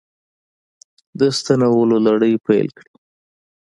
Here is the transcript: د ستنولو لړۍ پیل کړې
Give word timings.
د 1.19 1.21
ستنولو 1.37 1.97
لړۍ 2.07 2.33
پیل 2.45 2.67
کړې 2.77 2.91